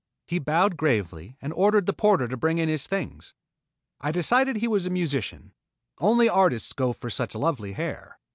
He 0.25 0.39
bowed 0.39 0.77
gravely 0.77 1.37
and 1.43 1.53
ordered 1.53 1.85
the 1.85 1.93
porter 1.93 2.27
to 2.27 2.35
bring 2.35 2.57
in 2.57 2.67
his 2.67 2.87
things. 2.87 3.35
I 3.99 4.11
decided 4.11 4.55
he 4.55 4.67
was 4.67 4.87
a 4.87 4.89
musician. 4.89 5.53
Only 5.99 6.27
artists 6.27 6.73
go 6.73 6.87
in 6.87 6.93
for 6.95 7.11
such 7.11 7.35
lovely 7.35 7.73
hair. 7.73 8.17